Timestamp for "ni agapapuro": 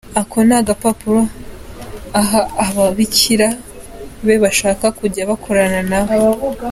0.47-1.21